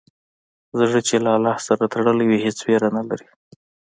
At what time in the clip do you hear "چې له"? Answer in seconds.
1.07-1.29